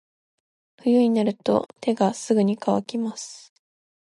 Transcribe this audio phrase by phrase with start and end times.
[0.77, 3.53] 冬になると手がすぐに乾きます。